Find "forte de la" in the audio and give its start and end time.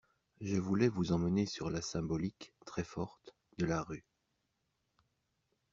2.83-3.83